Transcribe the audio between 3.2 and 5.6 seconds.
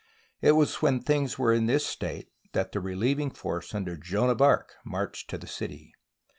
force under Joan of Arc marched to the